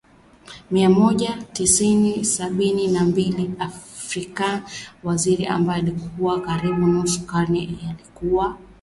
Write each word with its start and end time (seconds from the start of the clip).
moja 0.71 1.11
mia 1.35 1.43
tisa 1.53 2.23
sabini 2.23 2.87
na 2.87 3.03
mbili 3.05 3.55
American 3.59 4.61
waziri 5.03 5.45
ambaye 5.45 5.81
kwa 5.91 6.41
karibu 6.41 6.87
nusu 6.87 7.25
karne 7.25 7.79
alikuwa 7.89 8.57